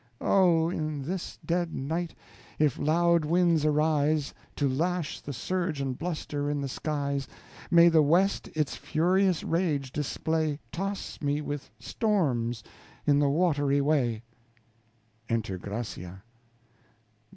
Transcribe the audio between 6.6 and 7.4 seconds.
skies,